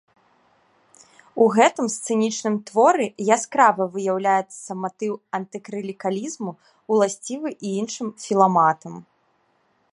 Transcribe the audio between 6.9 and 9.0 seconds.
уласцівы і іншым філаматам.